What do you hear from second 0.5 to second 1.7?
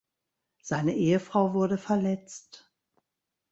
Seine Ehefrau